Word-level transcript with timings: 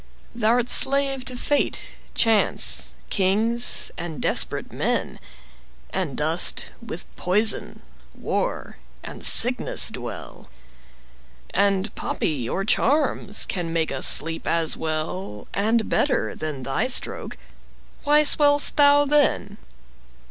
Thou'rt 0.33 0.67
slave 0.67 1.23
to 1.25 1.37
fate, 1.37 1.97
chance, 2.15 2.95
kings, 3.11 3.91
and 3.99 4.19
desperate 4.19 4.71
men, 4.71 5.19
And 5.91 6.17
dost 6.17 6.71
with 6.81 7.05
poison, 7.15 7.83
war, 8.15 8.77
and 9.03 9.23
sickness 9.23 9.89
dwell; 9.89 10.49
10 11.53 11.61
And 11.73 11.93
poppy 11.93 12.49
or 12.49 12.65
charms 12.65 13.45
can 13.45 13.71
make 13.71 13.91
us 13.91 14.07
sleep 14.07 14.47
as 14.47 14.75
well 14.75 15.45
And 15.53 15.87
better 15.87 16.33
than 16.33 16.63
thy 16.63 16.87
stroke. 16.87 17.37
Why 18.03 18.23
swell'st 18.23 18.77
thou 18.77 19.05
then? 19.05 19.59